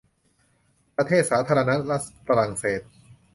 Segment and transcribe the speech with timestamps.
[0.97, 2.81] ประเทศสาธารณรัฐฝรั่งเศส